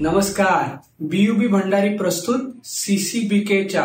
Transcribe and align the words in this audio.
नमस्कार. 0.00 0.64
बीयूबी 1.00 1.46
भंडारी 1.46 1.88
प्रस्तुत 1.96 2.40
सीसीबीकेच्या 2.64 3.84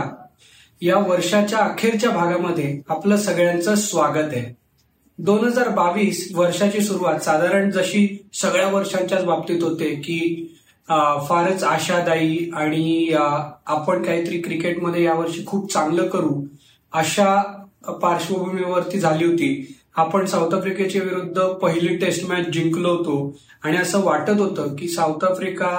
या 0.81 0.97
वर्षाच्या 1.07 1.59
अखेरच्या 1.59 2.09
भागामध्ये 2.09 2.81
आपलं 2.89 3.17
सगळ्यांचं 3.17 3.75
स्वागत 3.75 4.33
आहे. 4.33 4.53
दोन 5.17 5.45
हजार 5.45 5.69
बावीस 5.69 6.27
वर्षाची 6.35 6.81
सुरुवात 6.81 7.19
साधारण 7.19 7.71
जशी 7.71 8.07
सगळ्या 8.33 8.67
वर्षांच्याच 8.69 9.23
बाबतीत 9.25 9.63
होते 9.63 9.89
की 9.95 10.19
फारच 11.29 11.63
आशादायी 11.63 12.49
आणि 12.55 13.13
आपण 13.13 14.03
काहीतरी 14.03 14.41
क्रिकेटमध्ये 14.41 15.03
यावर्षी 15.03 15.45
खूप 15.45 15.71
चांगलं 15.73 16.07
करू 16.07 16.41
अशा 16.93 17.35
पार्श्वभूमीवरती 18.01 18.99
झाली 18.99 19.25
होती. 19.25 19.77
आपण 19.95 20.25
साऊथ 20.25 20.53
आफ्रिकेच्या 20.53 21.01
विरुद्ध 21.01 21.41
पहिली 21.61 21.95
टेस्ट 21.95 22.29
मॅच 22.29 22.47
जिंकलो 22.47 22.95
होतो 22.95 23.35
आणि 23.63 23.77
असं 23.77 24.03
वाटत 24.03 24.39
होतं 24.39 24.75
की 24.75 24.87
साऊथ 24.87 25.23
आफ्रिका 25.23 25.77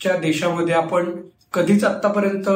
च्या 0.00 0.16
देशामध्ये 0.16 0.74
आपण 0.74 1.10
कधीच 1.54 1.84
आतापर्यंत 1.84 2.48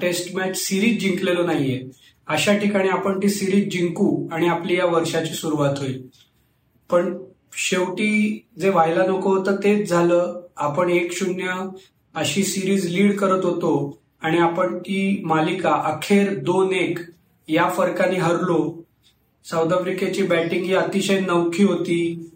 टेस्ट 0.00 0.34
मॅच 0.36 0.56
सिरीज 0.58 0.98
जिंकलेलो 1.00 1.42
नाहीये. 1.46 1.80
अशा 2.28 2.56
ठिकाणी 2.58 2.88
आपण 2.88 3.18
ती 3.22 3.28
सिरीज 3.28 3.68
जिंकू 3.72 4.28
आणि 4.32 4.48
आपली 4.48 4.76
या 4.78 4.86
वर्षाची 4.86 5.34
सुरुवात 5.34 5.78
होईल. 5.78 6.00
पण 6.90 7.16
शेवटी 7.56 8.46
जे 8.60 8.68
व्हायला 8.68 9.04
नको 9.06 9.34
होतं 9.34 9.56
तेच 9.56 9.88
झालं. 9.88 10.40
आपण 10.56 10.90
एक 10.90 11.12
शून्य 11.12 11.54
अशी 12.14 12.42
सिरीज 12.42 12.86
लीड 12.92 13.16
करत 13.18 13.44
होतो 13.44 13.98
आणि 14.22 14.38
आपण 14.38 14.78
ती 14.78 15.20
मालिका 15.24 15.72
अखेर 15.84 16.34
दोन 16.38 16.72
एक 16.72 16.98
या 17.48 17.68
फरकाने 17.68 18.16
हरलो. 18.16 18.58
साऊथ 19.44 19.72
आफ्रिकेची 19.72 20.22
बॅटिंग 20.22 20.64
ही 20.64 20.74
अतिशय 20.74 21.18
नवखी 21.20 21.64
होती. 21.64 22.30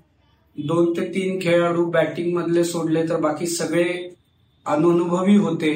दोन 0.56 0.92
ते 0.92 1.04
तीन 1.04 1.38
खेळाडू 1.42 1.84
बॅटिंग 1.84 2.36
मधले 2.36 2.64
सोडले 2.64 3.02
तर 3.08 3.20
बाकी 3.20 3.46
सगळे 3.46 4.14
अनुभवी 4.68 5.36
होते. 5.36 5.72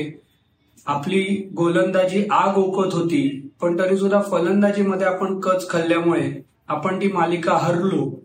आपली 0.87 1.51
गोलंदाजी 1.57 2.25
आग 2.31 2.57
ओकत 2.59 2.95
होती 2.95 3.49
पण 3.61 3.79
तरी 3.79 3.97
सुद्धा 3.97 4.21
फलंदाजीमध्ये 4.23 5.07
आपण 5.07 5.41
कच 5.41 5.69
खाल्ल्यामुळे 5.71 6.31
आपण 6.69 6.97
ती 6.97 7.09
मालिका 7.13 7.57
हरलो 7.57 8.21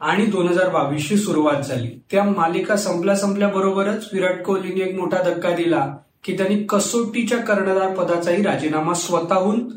आणि 0.00 0.26
दोन 0.26 0.48
हजार 0.48 0.68
बावीसची 0.68 1.16
सुरुवात 1.16 1.62
झाली. 1.62 1.88
त्या 2.10 2.24
मालिका 2.24 2.76
संपल्या 2.76 3.16
संपल्याबरोबरच 3.16 4.08
विराट 4.12 4.42
कोहलीने 4.42 4.80
एक 4.80 4.98
मोठा 5.00 5.22
धक्का 5.22 5.50
दिला 5.50 5.96
की 6.24 6.36
त्यांनी 6.36 6.62
कसोटीच्या 6.64 7.38
कर्णधार 7.38 7.94
पदाचाही 7.94 8.42
राजीनामा 8.42 8.94
स्वतःहून 8.94 9.68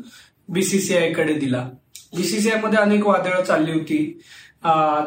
बीसीसीआयकडे 0.48 1.34
दिला. 1.34 1.68
बीसीसीआयमध्ये 2.16 2.78
अनेक 2.78 3.06
वादळं 3.06 3.42
चालली 3.42 3.72
होती. 3.72 4.20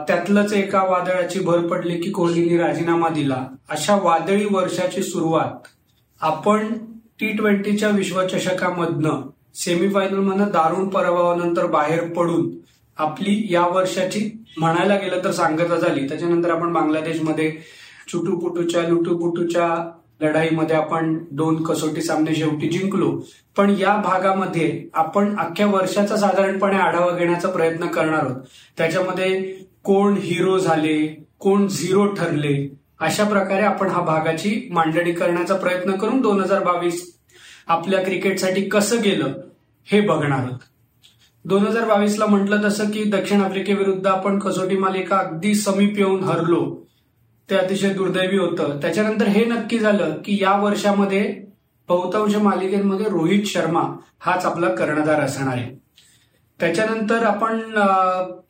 त्यातलंच 0.08 0.54
एका 0.54 0.84
वादळाची 0.84 1.40
भर 1.40 1.60
पडली 1.68 1.98
की 2.02 2.12
कोहलीने 2.12 2.58
राजीनामा 2.58 3.10
दिला. 3.10 3.46
अशा 3.70 3.96
वादळी 3.96 4.46
वर्षाची 4.52 5.04
सुरुवात 5.04 5.68
आपण 6.22 6.74
टी 7.20 7.28
ट्वेंटीच्या 7.28 7.90
विश्वचषकामधनं 7.90 9.22
सेमीफायनलमधनं 9.56 10.48
दारुण 10.48 10.88
पराभवानंतर 10.88 11.66
बाहेर 11.66 12.04
पडून 12.14 12.50
आपली 12.98 13.48
या 13.50 13.66
वर्षाची 13.68 14.30
म्हणायला 14.58 14.96
गेलं 14.96 15.24
तर 15.24 15.32
सांगता 15.32 15.76
झाली. 15.76 16.08
त्याच्यानंतर 16.08 16.52
आपण 16.52 16.74
बांगलादेशमध्ये 16.74 17.52
चुटूपुटूच्या 18.12 18.82
लुटूपुटूच्या 18.84 19.68
लढाईमध्ये 20.22 20.76
आपण 20.76 21.18
दोन 21.32 21.64
कसोटी 21.64 22.02
सामने 22.02 22.36
शेवटी 22.36 22.70
जिंकलो. 22.70 23.20
पण 23.58 23.76
या 23.80 23.96
भागामध्ये 23.96 24.90
आपण 24.94 25.38
अख्ख्या 25.38 25.68
वर्षाचा 25.68 26.18
साधारणपणे 26.18 26.78
आढावा 26.78 27.12
घेण्याचा 27.12 27.50
प्रयत्न 27.50 27.88
करणार 27.88 28.20
आहोत. 28.20 28.42
त्याच्यामध्ये 28.78 29.40
कोण 29.84 30.18
हिरो 30.18 30.58
झाले 30.60 31.26
कोण 31.40 31.68
झिरो 31.68 32.06
ठरले 32.06 32.76
अशा 33.00 33.24
प्रकारे 33.24 33.64
आपण 33.64 33.90
हा 33.90 34.02
भागाची 34.02 34.68
मांडणी 34.72 35.12
करण्याचा 35.12 35.56
प्रयत्न 35.56 35.92
करून 35.92 36.22
दोन 36.22 36.42
हजार 36.42 36.64
बावीस 36.64 37.20
आपल्या 37.68 38.04
क्रिकेटसाठी 38.04 38.62
कसं 38.62 39.02
गेलं 39.02 39.34
हे 39.86 40.02
बघणार 40.02 40.40
आहोत. 40.40 40.60
दोन 41.46 41.68
हजार 41.68 41.86
बावीसला 41.86 42.26
म्हटलं 42.26 42.64
तसं 42.64 42.90
की 42.90 43.04
दक्षिण 43.04 43.42
आफ्रिकेविरुद्ध 43.42 44.08
आपण 44.08 44.40
कसोटी 44.40 44.78
मालिका 44.78 45.18
अगदी 45.18 45.56
समीप 45.56 45.98
येऊन 45.98 46.24
हरलो. 46.24 46.89
ते 47.50 47.56
अतिशय 47.56 47.94
दुर्दैवी 47.94 48.38
होतं. 48.38 48.80
त्याच्यानंतर 48.82 49.28
हे 49.28 49.46
नक्की 49.46 49.80
झालं 49.80 50.16
की 50.26 50.38
या 50.42 50.56
वर्षामध्ये 50.62 51.22
बहुतांश 51.90 52.36
मालिकेमध्ये 52.36 53.06
रोहित 53.10 53.46
शर्मा 53.48 53.82
हाच 54.20 54.46
आपला 54.46 54.70
कर्णधार 54.76 55.20
असणार 55.22 55.54
आहे. 55.54 55.70
त्याच्यानंतर 56.60 57.24
आपण 57.26 57.60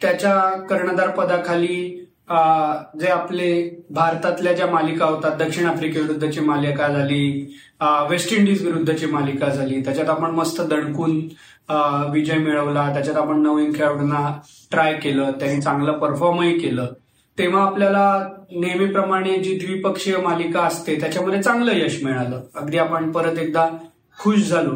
त्याच्या 0.02 0.40
कर्णधार 0.70 1.10
पदाखाली 1.18 2.06
जे 3.00 3.08
आपले 3.08 3.50
भारतातल्या 3.90 4.54
ज्या 4.54 4.66
मालिका 4.68 5.06
होतात 5.06 5.38
दक्षिण 5.38 5.66
आफ्रिकेविरुद्धची 5.66 6.40
मालिका 6.40 6.88
झाली 6.88 7.56
वेस्ट 8.10 8.34
इंडिज 8.34 8.66
विरुद्धची 8.66 9.06
मालिका 9.06 9.50
झाली 9.50 9.82
त्याच्यात 9.86 10.10
आपण 10.10 10.32
मस्त 10.32 10.62
दणकून 10.62 11.18
विजय 12.12 12.38
मिळवला 12.38 12.92
त्याच्यात 12.94 13.18
आपण 13.18 13.42
नवीन 13.42 13.74
खेळाडूंना 13.76 14.28
ट्राय 14.72 14.94
केलं 14.94 15.32
त्यांनी 15.32 15.62
चांगलं 15.62 15.98
परफॉर्मही 16.00 16.58
केलं. 16.60 16.88
तेव्हा 17.40 17.64
आपल्याला 17.64 18.28
नेहमीप्रमाणे 18.52 19.38
जी 19.38 19.58
द्विपक्षीय 19.58 20.18
मालिका 20.18 20.62
असते 20.62 21.00
त्याच्यामध्ये 21.00 21.42
चांगलं 21.44 21.72
यश 21.76 22.04
मिळालं. 22.04 22.42
अगदी 22.56 22.78
आपण 22.78 23.12
परत 23.12 23.38
एकदा 23.40 23.70
खुश 24.20 24.40
झालो. 24.40 24.76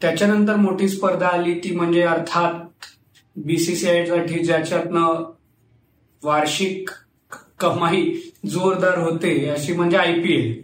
त्याच्यानंतर 0.00 0.56
मोठी 0.56 0.88
स्पर्धा 0.88 1.28
आली 1.28 1.54
ती 1.54 1.74
म्हणजे 1.76 2.02
अर्थात 2.02 2.52
बीसीसीआयसाठी 3.36 4.38
ज्याच्यातनं 4.38 5.32
वार्षिक 6.24 6.90
कमाई 7.60 8.14
जोरदार 8.46 8.98
होते 8.98 9.48
अशी 9.48 9.72
म्हणजे 9.72 9.96
आयपीएल 9.96 10.62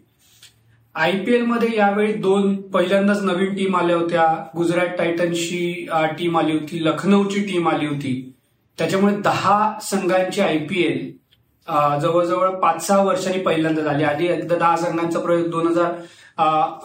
आयपीएलमध्ये 0.94 1.68
यावेळी 1.76 2.12
दोन 2.12 2.60
पहिल्यांदाच 2.62 3.22
नवीन 3.22 3.54
टीम 3.54 3.76
आल्या 3.76 3.96
होत्या. 3.96 4.46
गुजरात 4.56 4.86
टायटन्सची 4.98 5.88
टीम 6.18 6.38
आली 6.38 6.52
होती. 6.52 6.84
लखनौची 6.84 7.40
टीम 7.40 7.68
आली 7.68 7.86
होती. 7.86 8.32
त्याच्यामुळे 8.78 9.16
दहा 9.16 9.78
संघांची 9.82 10.40
आयपीएल 10.40 11.21
जवळजवळ 11.68 12.50
पाच 12.60 12.86
सहा 12.86 13.02
वर्षांनी 13.04 13.38
पहिल्यांदा 13.42 13.82
झाली 13.82 14.04
आधी 14.04 14.26
एकदा 14.26 14.56
दहा 14.58 14.76
संघांचा 14.76 15.18
प्रयोग 15.20 15.48
दोन 15.50 15.66
हजार 15.66 15.92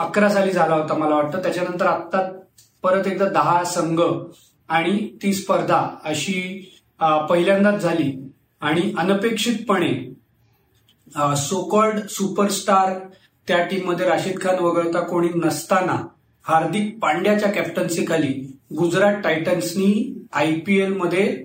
अकरा 0.06 0.30
साली 0.30 0.52
झाला 0.52 0.76
होता 0.76 0.94
मला 0.98 1.16
वाटतं. 1.16 1.42
त्याच्यानंतर 1.44 1.86
आता 1.86 2.22
परत 2.84 3.08
एकदा 3.08 3.26
दहा 3.30 3.64
संघ 3.64 4.02
आणि 4.70 4.98
ती 5.24 5.34
स्पर्धा 5.34 5.88
अशी 6.06 6.42
पहिल्यांदाच 7.30 7.82
झाली. 7.82 8.12
आणि 8.62 8.92
अनपेक्षितपणे 8.98 9.94
सोकॉल्ड 11.38 12.00
सुपरस्टार 12.10 12.94
त्या 13.48 13.58
टीममध्ये 13.64 14.06
राशीद 14.06 14.40
खान 14.42 14.60
वगळता 14.60 15.00
कोणी 15.00 15.28
नसताना 15.36 15.96
हार्दिक 16.46 16.98
पांड्याच्या 17.02 17.52
कॅप्टन्सीखाली 17.52 18.34
गुजरात 18.78 19.22
टायटन्सनी 19.24 19.92
आयपीएलमध्ये 20.34 21.44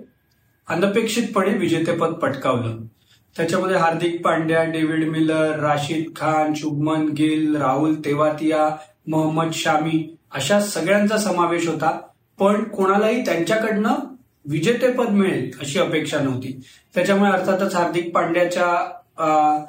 अनपेक्षितपणे 0.69 1.57
विजेतेपद 1.59 2.13
पटकावलं. 2.13 2.77
त्याच्यामध्ये 3.37 3.77
हार्दिक 3.77 4.25
पांड्या 4.25 4.65
डेव्हिड 4.65 5.09
मिलर 5.09 5.59
राशिद 5.59 6.05
खान 6.17 6.55
शुभमन 6.55 7.09
गिल 7.09 7.57
राहुल 7.57 7.95
तेवातिया 7.95 8.77
मोहम्मद 9.09 9.53
शामी 9.53 10.17
अशा 10.33 10.61
सगळ्यांचा 10.61 11.17
समावेश 11.17 11.69
होता. 11.69 12.01
पण 12.39 12.65
कोणालाही 12.65 13.25
त्यांच्याकडनं 13.25 13.95
विजेतेपद 14.45 15.09
मिळेल 15.09 15.51
अशी 15.61 15.79
अपेक्षा 15.79 16.19
नव्हती. 16.19 16.61
त्याच्यामुळे 16.95 17.31
अर्थातच 17.31 17.75
हार्दिक 17.75 18.15
पांड्याच्या 18.15 18.93
अं, 19.19 19.65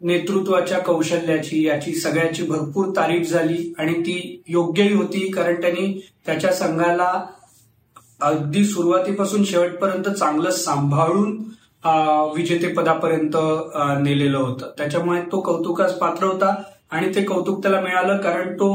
नेतृत्वाच्या 0.00 0.78
कौशल्याची 0.78 1.66
याची 1.66 1.94
सगळ्याची 1.94 2.42
भरपूर 2.42 2.86
तारीफ 2.96 3.30
झाली 3.30 3.74
आणि 3.78 3.92
ती 3.92 4.42
योग्यही 4.48 4.94
होती 4.94 5.30
कारण 5.30 5.60
त्यांनी 5.60 6.08
त्याच्या 6.26 6.52
संघाला 6.52 7.24
अगदी 8.20 8.64
सुरुवातीपासून 8.64 9.44
शेवटपर्यंत 9.44 10.08
चांगलं 10.08 10.50
सांभाळून 10.50 11.42
विजेतेपदापर्यंत 12.34 13.36
नेलेलं 14.02 14.38
होतं. 14.38 14.70
त्याच्यामुळे 14.78 15.20
तो 15.32 15.40
कौतुकास 15.40 15.98
पात्र 15.98 16.26
होता 16.26 16.54
आणि 16.90 17.14
ते 17.14 17.22
कौतुक 17.24 17.62
त्याला 17.62 17.80
मिळालं 17.80 18.16
कारण 18.18 18.52
तो 18.54 18.70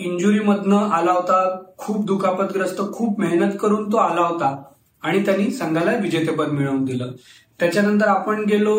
इंजुरीमधनं 0.00 0.90
आला 0.92 1.12
होता 1.12 1.44
खूप 1.78 2.04
दुखापतग्रस्त 2.06 2.80
खूप 2.92 3.20
मेहनत 3.20 3.56
करून 3.60 3.90
तो 3.92 3.96
आला 3.96 4.20
होता 4.20 4.56
आणि 5.02 5.24
त्यांनी 5.24 5.50
संघाला 5.50 5.92
विजेतेपद 6.00 6.48
मिळवून 6.48 6.84
दिलं. 6.84 7.12
त्याच्यानंतर 7.60 8.08
आपण 8.08 8.44
गेलो 8.44 8.76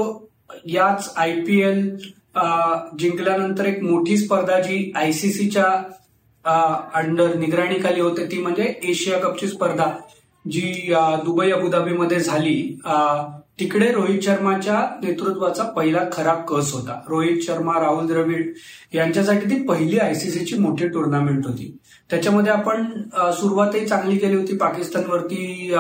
याच 0.68 1.13
आयपीएल 1.18 1.89
जिंकल्यानंतर 3.00 3.65
एक 3.65 3.83
मोठी 3.83 4.18
स्पर्धा 4.18 4.59
जी 4.59 4.91
आयसीसीच्या 4.95 5.65
अंडर 6.95 7.33
निगराणीखाली 7.36 8.01
होते 8.01 8.25
ती 8.31 8.41
म्हणजे 8.41 8.74
एशिया 8.83 9.19
कपची 9.19 9.47
स्पर्धा. 9.47 9.86
जी 10.45 10.94
दुबई 11.25 11.51
अबुधाबीमध्ये 11.51 12.19
झाली 12.19 12.78
तिकडे 13.60 13.92
रोहित 13.94 14.22
शर्माच्या 14.24 14.78
नेतृत्वाचा 15.04 15.63
पहिला 15.75 16.00
खरा 16.13 16.34
कस 16.50 16.72
होता. 16.74 17.00
रोहित 17.10 17.42
शर्मा 17.44 17.80
राहुल 17.80 18.07
द्रविड 18.07 18.54
यांच्यासाठी 18.94 19.50
ती 19.50 19.62
पहिली 19.66 19.98
आयसीसीची 19.98 20.57
मोठी 20.60 20.88
टुर्नामेंट 20.88 21.45
होती. 21.48 21.75
त्याच्यामध्ये 22.10 22.51
आपण 22.51 22.86
सुरुवातही 23.40 23.86
चांगली 23.88 24.18
केली 24.18 24.36
होती 24.36 24.57
पाकिस्तानवरती 24.57 25.72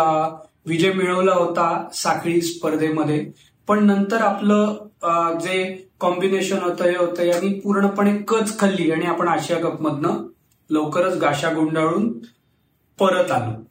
विजय 0.67 0.91
मिळवला 0.93 1.33
होता 1.33 1.67
साखळी 1.93 2.39
स्पर्धेमध्ये. 2.41 3.25
पण 3.67 3.85
नंतर 3.85 4.21
आपलं 4.21 5.37
जे 5.41 5.63
कॉम्बिनेशन 5.99 6.59
होतं 6.59 6.85
हे 6.85 6.95
होतं 6.97 7.23
यांनी 7.23 7.53
पूर्णपणे 7.59 8.15
कच 8.27 8.57
खाल्ली 8.59 8.91
आणि 8.91 9.05
आपण 9.05 9.27
आशिया 9.27 9.59
कपमधनं 9.59 10.23
लवकरच 10.69 11.17
गाशा 11.17 11.53
गुंडाळून 11.53 12.11
परत 12.99 13.31
आलो. 13.31 13.61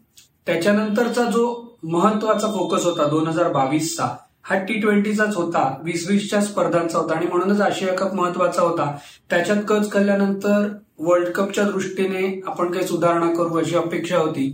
त्याच्यानंतरचा 0.46 1.24
जो 1.30 1.44
महत्त्वाचा 1.82 2.46
फोकस 2.52 2.84
होता 2.84 3.08
दोन 3.08 3.26
हजार 3.26 3.52
बावीसचा 3.52 4.08
हा 4.44 4.56
टी 4.58 4.74
ट्वेंटीचाच 4.80 5.36
होता 5.36 5.62
वीस 5.84 6.06
वीसच्या 6.10 6.40
स्पर्धांचा 6.42 6.98
होता 6.98 7.14
आणि 7.14 7.26
म्हणूनच 7.26 7.60
आशिया 7.60 7.94
कप 7.94 8.14
महत्त्वाचा 8.14 8.62
होता. 8.62 8.90
त्याच्यात 9.30 9.62
कच 9.68 9.90
खाल्ल्यानंतर 9.92 10.68
वर्ल्ड 10.98 11.28
कपच्या 11.28 11.64
दृष्टीने 11.64 12.40
आपण 12.46 12.72
काही 12.72 12.86
सुधारणा 12.86 13.32
करू 13.34 13.58
अशी 13.58 13.76
अपेक्षा 13.76 14.18
होती. 14.18 14.48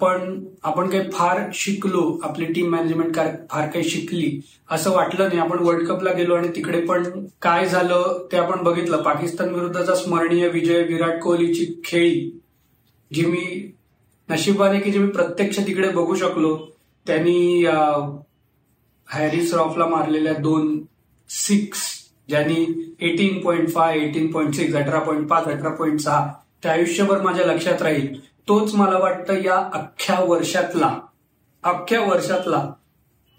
पण 0.00 0.38
आपण 0.64 0.88
काही 0.90 1.10
फार 1.12 1.40
शिकलो 1.54 2.02
आपली 2.24 2.44
टीम 2.52 2.70
मॅनेजमेंट 2.70 3.16
फार 3.50 3.66
काही 3.70 3.84
शिकली 3.90 4.30
असं 4.70 4.92
वाटलं 4.92 5.28
नाही. 5.28 5.38
आपण 5.40 5.64
वर्ल्ड 5.66 5.86
कपला 5.88 6.12
गेलो 6.12 6.34
आणि 6.34 6.48
तिकडे 6.56 6.80
पण 6.86 7.04
काय 7.42 7.66
झालं 7.66 8.26
ते 8.32 8.36
आपण 8.36 8.62
बघितलं. 8.64 9.02
पाकिस्तान 9.02 9.54
विरुद्धचा 9.54 9.94
स्मरणीय 9.94 10.48
विजय 10.48 10.82
विराट 10.88 11.20
कोहलीची 11.22 11.66
खेळी 11.84 12.30
जी 13.10 13.24
मी 13.26 13.72
नशिबाने 14.30 14.80
की 14.80 14.90
जे 14.90 14.98
मी 14.98 15.10
प्रत्यक्ष 15.10 15.58
तिकडे 15.66 15.88
बघू 15.88 16.14
शकलो 16.14 16.56
त्यांनी 17.06 17.64
हॅरिस 19.08 19.54
रॉफला 19.54 19.86
मारलेल्या 19.86 20.32
दोन 20.32 20.78
सिक्स 21.30 21.86
ज्यांनी 22.28 22.94
eighteen 23.00 23.40
point 23.40 23.68
five 23.70 23.98
eighteen 23.98 24.30
point 24.32 24.54
six 24.54 24.74
अठरा 24.74 24.98
पॉईंट 24.98 25.28
पाच 25.28 25.44
अठरा 25.44 25.70
पॉईंट 25.70 26.00
सहा 26.00 26.32
त्या 26.62 26.72
आयुष्यभर 26.72 27.20
माझ्या 27.22 27.46
लक्षात 27.46 27.82
राहील. 27.82 28.14
तोच 28.48 28.74
मला 28.74 28.98
वाटतं 28.98 29.42
या 29.44 29.56
अख्ख्या 29.72 30.20
वर्षातला 30.20 30.98
अख्ख्या 31.62 32.00
वर्षातला 32.00 32.72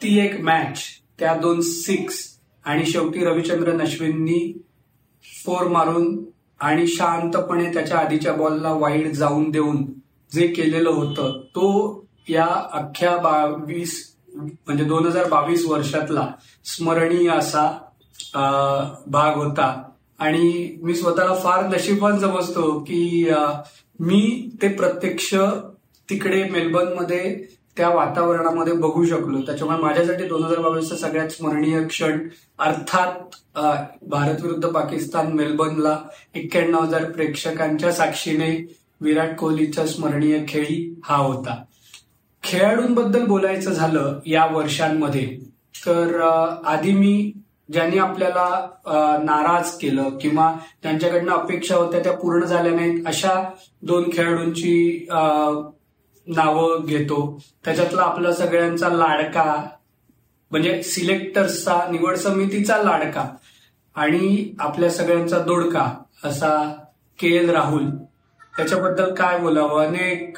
ती 0.02 0.20
एक 0.20 0.40
मॅच 0.42 0.82
त्या 1.20 1.34
दोन 1.36 1.62
सिक्स 1.62 2.20
आणि 2.66 2.86
शेवटी 2.86 3.26
रविचंद्रन 3.26 3.82
अश्विननी 3.82 4.62
फोर 5.46 5.68
मारून 5.68 6.18
आणि 6.60 6.88
शांतपणे 6.88 7.74
त्याच्या 7.74 7.98
आधीच्या 7.98 8.34
बॉलला 8.34 8.74
वाईड 8.74 9.12
जाऊन 9.12 9.50
देऊन 9.52 9.86
जे 10.32 10.48
केलेलं 10.48 10.90
होतं 10.90 11.40
तो 11.56 11.68
या 12.30 12.48
अख्ख्या 12.74 13.16
बावीस 13.18 13.98
म्हणजे 14.36 14.84
दोन 14.84 15.06
हजार 15.06 15.28
बावीस 15.30 15.66
वर्षातला 15.66 16.28
स्मरणीय 16.66 17.30
असा 17.30 17.68
भाग 19.08 19.38
होता. 19.38 19.74
आणि 20.20 20.78
मी 20.84 20.94
स्वतःला 20.96 21.36
फार 21.36 21.66
नशीबवान 21.68 22.20
समजतो 22.20 22.80
की 22.80 23.30
मी 24.00 24.50
ते 24.62 24.68
प्रत्यक्ष 24.68 25.34
तिकडे 26.10 26.44
मेलबर्नमध्ये 26.50 27.36
त्या 27.78 27.90
वातावरणामध्ये 27.90 28.74
बघू 28.74 29.04
शकलो. 29.06 29.42
त्याच्यामुळे 29.42 29.78
माझ्यासाठी 29.82 30.24
दोन 30.28 30.44
हजार 30.44 30.60
बावीसचा 30.60 30.96
सगळ्यात 30.98 31.30
स्मरणीय 31.30 31.84
क्षण 31.88 32.20
अर्थात 32.60 33.36
भारत 34.10 34.42
विरुद्ध 34.42 34.68
पाकिस्तान 34.68 35.32
मेलबर्नला 35.34 35.98
एक्क्याण्णव 36.36 36.82
हजार 36.82 37.12
प्रेक्षकांच्या 37.12 37.92
साक्षीने 37.92 38.52
विराट 39.02 39.36
कोहलीचा 39.38 39.86
स्मरणीय 39.86 40.40
खेळी 40.48 40.94
हा 41.06 41.16
होता. 41.16 41.56
खेळाडूंबद्दल 42.44 43.26
बोलायचं 43.26 43.72
झालं 43.72 44.20
या 44.26 44.46
वर्षांमध्ये 44.52 45.26
तर 45.86 46.20
आधी 46.66 46.92
मी 46.94 47.32
ज्यांनी 47.72 47.98
आपल्याला 47.98 49.20
नाराज 49.24 49.72
केलं 49.78 50.18
किंवा 50.22 50.54
त्यांच्याकडनं 50.84 51.32
अपेक्षा 51.32 51.76
होत्या 51.76 52.00
त्या 52.04 52.14
पूर्ण 52.14 52.46
झाल्या 52.46 52.72
नाहीत 52.72 53.08
अशा 53.08 53.34
दोन 53.82 54.10
खेळाडूंची 54.14 55.06
नावं 56.28 56.86
घेतो. 56.86 57.40
त्याच्यातला 57.66 58.02
आपला 58.02 58.32
सगळ्यांचा 58.34 58.90
लाडका 58.90 59.54
म्हणजे 60.52 60.82
सिलेक्टर्सचा 60.84 61.80
निवड 61.92 62.16
समितीचा 62.16 62.78
लाडका 62.84 63.26
आणि 63.96 64.54
आपल्या 64.60 64.90
सगळ्यांचा 64.92 65.40
दोडका 65.40 65.88
असा 66.24 66.52
के 67.20 67.36
एल 67.38 67.50
राहुल 67.50 67.90
त्याच्याबद्दल 68.60 69.14
काय 69.14 69.40
बोलावं? 69.40 69.86
अनेक 69.86 70.38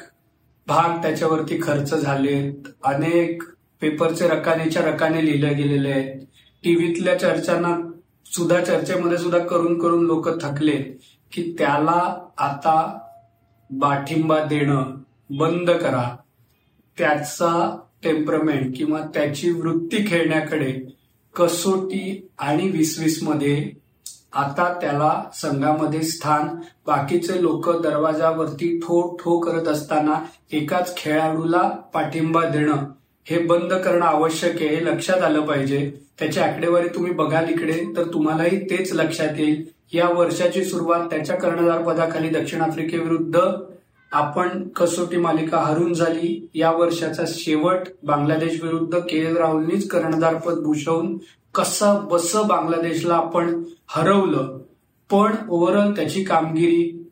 भाग 0.66 1.02
त्याच्यावरती 1.02 1.58
खर्च 1.62 1.94
झालेत. 1.94 2.68
अनेक 2.84 3.42
पेपरचे 3.80 4.28
रकानेच्या 4.28 4.82
रकाने 4.82 5.26
लिहिले 5.26 5.54
गेलेले 5.54 5.90
आहेत 5.90 6.20
टीव्हीतल्या 6.64 7.18
चर्चांना 7.18 7.90
सुद्धा 8.26 8.64
चर्चेमध्ये 8.64 9.18
सुद्धा 9.18 9.38
करून 9.38 9.78
करून 9.78 10.04
लोक 10.04 10.42
थकले 10.42 10.76
की 11.32 11.54
त्याला 11.58 12.26
आता 12.38 12.98
पाठिंबा 13.70 14.44
देणं 14.44 14.86
बंद 15.30 15.70
करा. 15.70 16.16
त्याचा 16.98 17.78
टेम्परमेंट 18.04 18.76
किंवा 18.76 19.00
त्याची 19.14 19.50
वृत्ती 19.50 20.04
खेळण्याकडे 20.06 20.96
कसोटी 21.36 22.28
आणि 22.38 22.68
वीस 22.68 22.98
वीसमध्ये 22.98 23.81
आता 24.34 24.72
त्याला 24.80 25.22
संघामध्ये 25.34 26.02
स्थान 26.02 26.48
बाकीचे 26.86 27.42
लोक 27.42 27.82
दरवाजावरती 27.82 28.78
ठो 28.78 29.16
ठो 29.16 29.38
करत 29.38 29.68
असताना 29.68 30.14
एकाच 30.52 30.96
खेळाडूला 30.96 31.62
पाठिंबा 31.94 32.44
देणं 32.44 32.76
हे 33.24 33.38
बंद 33.38 33.72
करणं 33.72 34.06
आवश्यक 34.06 34.56
आहे 34.56 34.68
हे 34.68 34.84
लक्षात 34.84 35.22
आलं 35.22 35.40
पाहिजे. 35.40 35.92
त्याची 36.18 36.40
आकडेवारी 36.40 36.88
तुम्ही 36.88 37.12
बघाल 37.12 37.48
इकडे 37.48 37.84
तर 37.96 38.02
तुम्हालाही 38.04 38.64
तेच 38.64 38.92
लक्षात 38.92 39.38
येईल. 39.38 39.64
या 39.92 40.08
वर्षाची 40.08 40.64
सुरुवात 40.64 41.06
त्याच्या 41.10 41.36
कर्णधार 41.36 41.82
पदाखाली 41.82 42.28
दक्षिण 42.28 42.60
आफ्रिकेविरुद्ध 42.60 43.40
आपण 44.12 44.68
कसोटी 44.68 45.16
मालिका 45.16 45.58
हरून 45.58 45.92
झाली. 45.94 46.50
या 46.54 46.70
वर्षाचा 46.70 47.22
शेवट 47.26 47.88
बांगलादेश 48.02 48.62
विरुद्ध 48.62 48.98
के 48.98 49.16
एल 49.16 49.36
राहुलनीच 49.36 49.88
कर्णधारपद 49.88 50.54
भूषवून 50.54 51.16
कसं 51.54 52.06
बस 52.10 52.36
बांगलादेशला 52.36 53.14
आपण 53.14 53.62
हरवलं 53.86 54.58
पण 55.10 55.34
ओव्हरऑल 55.48 55.92
त्याची 55.92 56.24
कामगिरी 56.24 57.08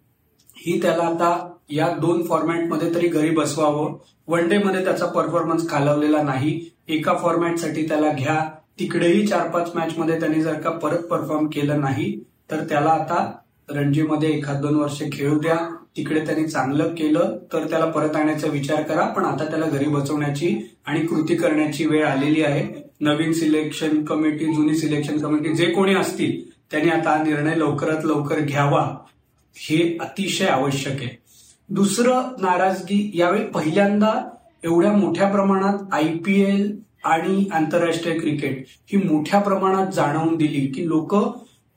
ही 0.57 0.83
त्याला 0.83 1.03
आता 1.03 1.53
या 1.71 1.89
दोन 1.89 2.23
फॉर्मॅटमध्ये 2.23 2.95
तरी 2.95 3.09
घरी 3.09 3.31
बसवावं. 3.31 3.97
वन 4.29 4.49
डे 4.49 4.59
मध्ये 4.59 4.85
त्याचा 4.85 5.07
परफॉर्मन्स 5.07 5.69
खालवलेला 5.69 6.23
नाही. 6.23 6.71
एका 6.89 7.15
फॉर्मॅटसाठी 7.15 7.89
त्याला 7.89 8.13
घ्या. 8.13 8.51
तिकडेही 8.79 9.27
चार 9.27 9.49
पाच 9.49 9.71
मॅच 9.75 9.99
मध्ये 9.99 10.21
त्याने 10.21 10.41
जर 10.41 10.55
का 10.55 10.71
परत 10.71 10.99
परफॉर्म 10.99 11.47
केलं 11.47 11.81
नाही 11.81 12.25
तर 12.51 12.65
त्याला 12.69 12.91
आता 12.91 13.33
रणजीमध्ये 13.69 14.31
एखाद 14.31 14.61
दोन 14.61 14.75
वर्ष 14.75 15.03
खेळू 15.13 15.39
द्या. 15.39 15.57
तिकडे 15.97 16.21
त्याने 16.21 16.47
चांगलं 16.49 16.89
केलं 16.89 17.39
तर 17.53 17.67
त्याला 17.71 17.87
परत 17.87 18.17
आणण्याचा 18.17 18.49
विचार 18.49 18.83
करा. 18.83 19.07
पण 19.07 19.25
आता 19.25 19.45
त्याला 19.45 19.67
घरी 19.67 19.89
बसवण्याची 19.89 20.77
आणि 20.87 21.07
कृती 21.07 21.37
करण्याची 21.37 21.87
वेळ 21.87 22.07
आलेली 22.07 22.43
आहे. 22.43 22.90
नवीन 23.00 23.32
सिलेक्शन 23.32 24.04
कमिटी 24.04 24.45
जुनी 24.45 24.75
सिलेक्शन 24.75 25.19
कमिटी 25.19 25.54
जे 25.54 25.66
कोणी 25.66 25.95
असतील 25.95 26.50
त्यांनी 26.71 26.90
आता 26.90 27.11
हा 27.11 27.23
निर्णय 27.23 27.54
लवकरात 27.54 28.04
लवकर 28.04 28.40
घ्यावा. 28.40 28.97
हे 29.54 29.99
अतिशय 30.00 30.47
आवश्यक 30.47 30.92
आहे. 30.92 31.19
दुसरं 31.69 32.33
नाराजगी 32.40 33.11
यावेळी 33.14 33.45
पहिल्यांदा 33.45 34.30
एवढ्या 34.64 34.92
मोठ्या 34.92 35.28
प्रमाणात 35.28 35.78
आयपीएल 35.92 36.78
आणि 37.04 37.49
आंतरराष्ट्रीय 37.52 38.19
क्रिकेट 38.19 38.64
ही 38.69 38.99
मोठ्या 38.99 39.40
प्रमाणात 39.40 39.87
जाणवून 39.92 40.37
दिली 40.37 40.66
की 40.66 40.88
लोक 40.88 41.14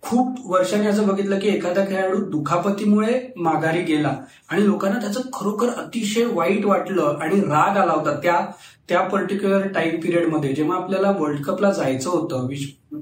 खूप 0.03 0.35
वर्षांनी 0.45 0.87
असं 0.87 1.07
बघितलं 1.07 1.39
की 1.39 1.47
एखादा 1.47 1.85
खेळाडू 1.85 2.17
दुखापतीमुळे 2.17 3.33
माघारी 3.37 3.81
गेला 3.81 4.15
आणि 4.49 4.65
लोकांना 4.65 4.99
त्याचं 4.99 5.21
खरोखर 5.33 5.69
अतिशय 5.69 6.25
वाईट 6.25 6.65
वाटलं 6.65 7.17
आणि 7.21 7.39
राग 7.39 7.77
आला 7.77 7.91
होता 7.91 8.13
त्या 8.13 8.45
त्या 8.89 9.01
पर्टिक्युलर 9.01 9.67
टाइम 9.67 9.99
पिरियडमध्ये 9.99 10.53
जेव्हा 10.53 10.77
आपल्याला 10.77 11.11
वर्ल्ड 11.11 11.41
कपला 11.41 11.71
जायचं 11.71 12.09
होतं 12.09 12.47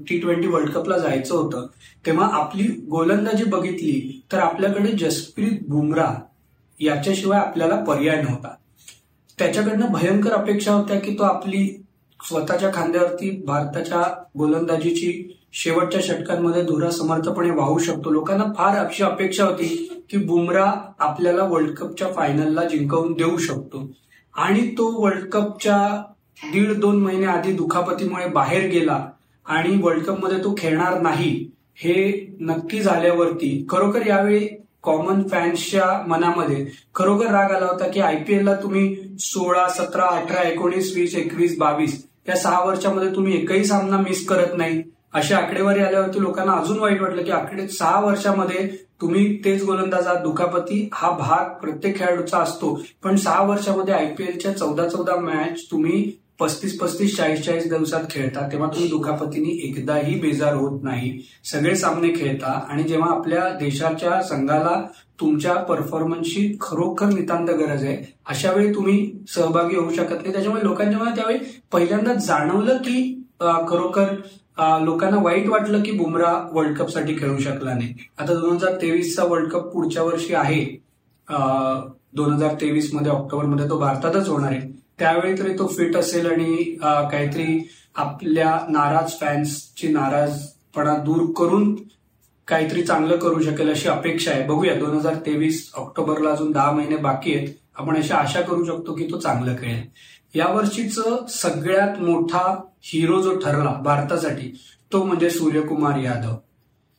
टी 0.08 0.18
ट्वेंटी 0.18 0.48
वर्ल्ड 0.48 0.70
कपला 0.70 0.98
जायचं 0.98 1.34
होतं 1.34 1.66
तेव्हा 2.06 2.28
आपली 2.32 2.62
गोलंदाजी 2.90 3.44
बघितली 3.44 4.22
तर 4.32 4.38
आपल्याकडे 4.38 4.92
जसप्रीत 4.92 5.58
बुमराह 5.68 6.14
याच्याशिवाय 6.80 7.40
आपल्याला 7.40 7.76
पर्याय 7.76 8.22
नव्हता. 8.22 8.54
त्याच्याकडनं 9.38 9.86
भयंकर 9.86 10.32
अपेक्षा 10.32 10.72
होत्या 10.72 11.00
की 11.00 11.18
तो 11.18 11.22
आपली 11.22 11.81
स्वतःच्या 12.22 12.70
खांद्यावरती 12.74 13.30
भारताच्या 13.46 14.02
गोलंदाजीची 14.38 15.12
शेवटच्या 15.54 16.00
षटकांमध्ये 16.02 16.62
धुरा 16.62 16.90
समर्थपणे 16.90 17.50
वाहू 17.50 17.78
शकतो. 17.78 18.10
लोकांना 18.10 18.44
फार 18.58 18.76
अशी 18.84 19.02
अपेक्षा 19.04 19.44
होती 19.44 19.66
की 20.10 20.16
बुमराह 20.26 20.72
आपल्याला 21.04 21.44
वर्ल्ड 21.44 21.74
कपच्या 21.76 22.08
फायनलला 22.12 22.64
जिंकवून 22.68 23.12
देऊ 23.12 23.36
शकतो. 23.38 23.90
आणि 24.34 24.66
तो 24.78 24.90
वर्ल्ड 25.02 25.28
कपच्या 25.30 25.78
दीड 26.52 26.72
दोन 26.80 27.02
महिने 27.02 27.26
आधी 27.26 27.52
दुखापतीमुळे 27.52 28.26
बाहेर 28.28 28.68
गेला 28.70 28.98
आणि 29.46 29.76
वर्ल्ड 29.82 30.04
कपमध्ये 30.04 30.42
तो 30.44 30.54
खेळणार 30.58 31.00
नाही 31.00 31.30
हे 31.76 31.94
नक्की 32.40 32.80
झाल्यावरती 32.80 33.66
खरोखर 33.70 34.06
यावेळी 34.06 34.46
कॉमन 34.82 35.22
फॅन्सच्या 35.28 35.86
मनामध्ये 36.06 36.64
खरोखर 36.94 37.30
राग 37.32 37.50
आला 37.50 37.66
होता 37.66 37.88
की 37.88 38.00
आयपीएलला 38.00 38.54
तुम्ही 38.54 39.16
सोळा 39.20 39.66
सतरा 39.68 40.06
अठरा 40.10 40.42
एकोणीस 40.48 40.92
वीस 40.96 41.14
एकवीस 41.14 41.56
बावीस 41.58 42.02
या 42.28 42.36
सहा 42.36 42.64
वर्षामध्ये 42.64 43.14
तुम्ही 43.14 43.36
एकही 43.36 43.64
सामना 43.64 43.98
मिस 43.98 44.26
करत 44.26 44.56
नाही. 44.56 44.82
अशी 45.14 45.34
आकडेवारी 45.34 45.80
आल्यावरती 45.80 46.20
लोकांना 46.20 46.52
अजून 46.52 46.78
वाईट 46.78 47.00
वाटलं 47.00 47.22
की 47.22 47.30
आकडे 47.30 47.68
सहा 47.68 48.00
वर्षामध्ये 48.00 48.68
तुम्ही 49.00 49.40
तेच 49.44 49.64
गोलंदाजात 49.64 50.16
दुखापती 50.16 50.88
हा 50.92 51.10
भाग 51.10 51.52
प्रत्येक 51.60 51.98
खेळाडूचा 51.98 52.38
असतो. 52.38 52.82
पण 53.04 53.16
सहा 53.16 53.42
वर्षामध्ये 53.42 53.94
आयपीएलच्या 53.94 54.56
चौदा 54.56 54.88
चौदा 54.88 55.16
मॅच 55.16 55.60
तुम्ही 55.70 56.12
पस्तीस 56.40 56.78
पस्तीस 56.78 57.16
चाळीस 57.16 57.44
चाळीस 57.44 57.68
दिवसात 57.68 58.04
खेळता 58.10 58.48
तेव्हा 58.52 58.68
तुम्ही 58.68 58.88
दुखापतीने 58.88 59.48
एकदाही 59.68 60.14
बेजार 60.20 60.54
होत 60.54 60.80
नाही. 60.82 61.18
सगळे 61.44 61.76
सामने 61.76 62.08
खेळता 62.08 62.66
आणि 62.68 62.82
जेव्हा 62.82 63.10
आपल्या 63.10 63.48
देशाच्या 63.48 64.22
संघाला 64.22 64.82
तुमच्या 65.22 65.54
परफॉर्मन्सची 65.64 66.52
खरोखर 66.60 67.06
नितांत 67.06 67.48
गरज 67.48 67.84
आहे. 67.84 67.96
अशा 68.30 68.52
वेळी 68.52 68.74
तुम्ही 68.74 69.10
सहभागी 69.34 69.76
होऊ 69.76 69.90
शकत 69.90 70.22
नाही. 70.22 70.32
त्याच्यामुळे 70.32 70.64
लोकांच्या 70.64 70.98
मला 70.98 71.14
त्यावेळी 71.16 71.38
पहिल्यांदा 71.72 72.14
जाणवलं 72.14 72.76
की 72.78 73.02
खरोखर 73.68 74.14
लोकांना 74.84 75.18
वाईट 75.22 75.48
वाटलं 75.48 75.82
की 75.82 75.90
बुमरा 75.90 76.32
वर्ल्ड 76.52 76.76
कपसाठी 76.78 77.14
खेळू 77.18 77.38
शकला 77.40 77.74
नाही. 77.74 77.94
आता 78.18 78.34
दोन 78.34 78.54
हजार 78.54 78.74
तेवीसचा 78.82 79.24
वर्ल्ड 79.24 79.50
कप 79.50 79.72
पुढच्या 79.72 80.02
वर्षी 80.02 80.34
आहे. 80.34 80.64
दोन 82.16 82.32
हजार 82.32 82.54
तेवीसमध्ये 82.60 83.12
ऑक्टोबरमध्ये 83.12 83.68
तो 83.68 83.78
भारतातच 83.78 84.28
होणार 84.28 84.52
आहे. 84.52 84.60
त्यावेळी 84.98 85.38
तरी 85.38 85.52
तो 85.58 85.66
फिट 85.76 85.96
असेल 85.96 86.26
आणि 86.30 86.62
काहीतरी 86.82 87.58
आपल्या 87.96 88.58
नाराज 88.68 89.12
फॅन्सची 89.20 89.88
नाराजपणा 89.88 90.96
दूर 90.96 91.24
करून 91.36 91.74
काहीतरी 92.48 92.82
चांगलं 92.82 93.16
करू 93.16 93.40
शकेल 93.42 93.70
अशी 93.70 93.88
अपेक्षा 93.88 94.30
आहे. 94.30 94.44
बघूया 94.46 94.74
दोन 94.74 94.96
हजार 94.96 95.14
तेवीस 95.26 95.70
ऑक्टोबरला 95.74 96.30
अजून 96.30 96.50
दहा 96.52 96.70
महिने 96.72 96.96
बाकी 96.96 97.34
आहेत. 97.34 97.48
आपण 97.74 97.96
अशी 97.96 98.12
आशा 98.12 98.40
करू 98.40 98.64
शकतो 98.64 98.94
की 98.94 99.06
तो 99.10 99.18
चांगलं 99.18 99.54
खेळेल 99.56 99.82
यावर्षीच 100.34 100.98
सगळ्यात 101.30 102.00
मोठा 102.00 102.44
हिरो 102.84 103.20
जो 103.22 103.38
ठरला 103.38 103.70
भारतासाठी 103.84 104.52
तो 104.92 105.02
म्हणजे 105.04 105.30
सूर्यकुमार 105.30 105.98
यादव. 105.98 106.34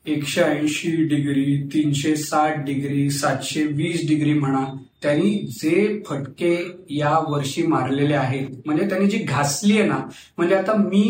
एकशे 0.05 0.41
ऐंशी 0.41 0.91
डिग्री 1.07 1.57
तीनशे 1.73 2.15
साठ 2.15 2.63
डिग्री 2.65 3.09
सातशे 3.09 3.63
वीस 3.63 4.07
डिग्री 4.07 4.33
म्हणा 4.33 4.63
त्यांनी 5.01 5.29
जे 5.51 6.01
फटके 6.07 6.55
या 6.89 7.17
वर्षी 7.29 7.65
मारलेले 7.67 8.13
आहेत 8.13 8.47
म्हणजे 8.65 8.87
त्यांनी 8.89 9.07
जी 9.07 9.17
घासली 9.17 9.77
आहे 9.77 9.87
ना 9.89 9.97
म्हणजे 10.37 10.55
आता 10.55 10.73
मी 10.75 11.03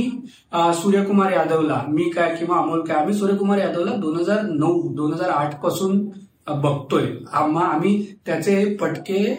सूर्यकुमार 0.82 1.32
यादवला 1.32 1.82
मी 1.90 2.10
काय 2.10 2.36
किंवा 2.36 2.58
अमोल 2.58 2.82
काय 2.86 2.98
आम्ही 2.98 3.14
सूर्यकुमार 3.14 3.60
यादवला 3.60 3.96
दोन 3.96 4.16
हजार 4.20 4.42
नऊ 4.50 4.94
दोन 4.96 5.14
हजार 5.14 5.30
आठपासून 5.30 6.00
बघतोय. 6.48 7.06
आम्ही 7.34 8.02
त्याचे 8.26 8.76
फटके 8.80 9.36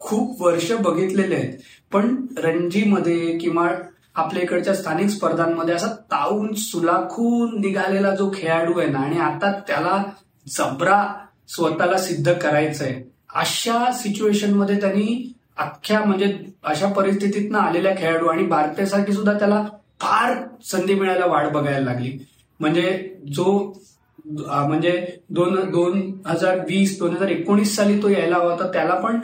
खूप 0.00 0.42
वर्ष 0.42 0.72
बघितलेले 0.72 1.34
आहेत. 1.34 1.52
पण 1.92 2.14
रणजीमध्ये 2.38 3.38
किंवा 3.38 3.68
आपल्या 4.14 4.42
इकडच्या 4.42 4.74
स्थानिक 4.74 5.08
स्पर्धांमध्ये 5.08 5.74
असा 5.74 5.86
ताऊन 6.12 6.52
सुलाखून 6.54 7.60
निघालेला 7.60 8.14
जो 8.14 8.30
खेळाडू 8.34 8.78
आहे 8.78 8.88
ना 8.88 8.98
आणि 8.98 9.18
आता 9.18 9.52
त्याला 9.68 10.02
जबरा 10.46 11.02
स्वतःला 11.48 11.98
सिद्ध 11.98 12.32
करायचंय. 12.32 13.00
अशा 13.34 13.90
सिच्युएशनमध्ये 13.92 14.80
त्यांनी 14.80 15.32
अख्ख्या 15.58 16.00
म्हणजे 16.04 16.36
अशा 16.64 16.88
परिस्थितीतनं 16.92 17.58
आलेल्या 17.58 17.94
खेळाडू 17.98 18.26
आणि 18.26 18.46
भारतासाठी 18.46 19.12
सुद्धा 19.12 19.32
त्याला 19.32 19.64
फार 20.00 20.36
संधी 20.64 20.94
मिळायला 20.94 21.26
वाट 21.26 21.52
बघायला 21.52 21.84
लागली. 21.84 22.18
म्हणजे 22.60 23.16
जो 23.34 23.72
म्हणजे 24.26 24.92
दोन 25.30 25.54
दोन 25.70 26.00
हजार 26.26 26.58
वीस 26.58 26.98
दोन 26.98 27.16
हजार 27.16 27.28
एकोणीस 27.28 27.74
साली 27.76 28.02
तो 28.02 28.08
यायला 28.08 28.36
हवा 28.36 28.52
होता 28.52 28.70
त्याला 28.72 28.94
पण 28.94 29.20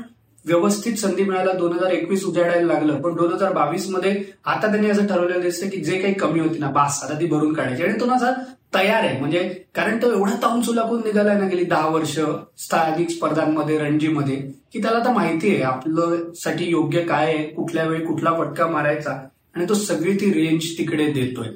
व्यवस्थित 0.47 0.97
संधी 0.97 1.25
मिळायला 1.25 1.53
दोन 1.53 1.73
हजार 1.73 1.91
एकवीस 1.93 2.25
उजाडायला 2.25 2.67
लागलं. 2.67 3.01
पण 3.03 3.15
दोन 3.17 3.33
हजार 3.33 3.53
बावीसमध्ये 3.53 4.15
आता 4.45 4.67
त्यांनी 4.67 4.91
असं 4.91 5.07
ठरवलेलं 5.07 5.41
दिसतं 5.41 5.69
की 5.69 5.81
जे 5.85 5.99
काही 6.01 6.15
कमी 6.15 6.41
होती 6.41 6.59
ना 6.59 6.71
बास 6.71 7.03
आता 7.05 7.19
ती 7.21 7.27
भरून 7.27 7.53
काढायची. 7.55 7.83
आणि 7.83 8.01
तो 8.01 8.07
ना 8.07 8.33
तयार 8.75 9.05
आहे. 9.05 9.19
म्हणजे 9.21 9.41
कारण 9.75 9.99
तो 10.03 10.11
एवढा 10.13 10.35
ताऊन 10.43 10.63
सुलाखून 10.63 11.01
निघालाय 11.05 11.39
ना 11.39 11.47
गेली 11.49 11.65
दहा 11.65 11.89
वर्ष 11.89 12.19
स्थानिक 12.59 13.11
स्पर्धांमध्ये 13.11 13.79
रणजीमध्ये 13.79 14.37
की 14.73 14.83
त्याला 14.83 14.99
आता 14.99 15.13
माहिती 15.13 15.55
आहे 15.55 15.63
आपलं 15.63 16.33
साठी 16.43 16.65
योग्य 16.71 17.03
काय 17.05 17.27
आहे 17.27 17.47
कुठल्या 17.55 17.85
वेळी 17.85 18.05
कुठला 18.05 18.33
फटका 18.39 18.67
मारायचा. 18.67 19.11
आणि 19.55 19.69
तो 19.69 19.75
सगळी 19.75 20.15
ती 20.21 20.33
रेंज 20.33 20.63
तिकडे 20.79 21.07
देतोय. 21.13 21.49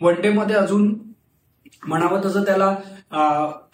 वन 0.00 0.20
डे 0.22 0.30
मध्ये 0.32 0.56
अजून 0.56 0.94
म्हणावं 1.86 2.20
तसं 2.24 2.44
त्याला 2.44 2.74